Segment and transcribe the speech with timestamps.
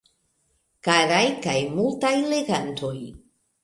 [0.87, 2.97] Karaj kaj multaj legantoj.